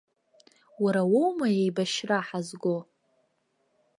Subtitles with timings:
[0.83, 2.77] Уара уоума еибашьра ҳазго?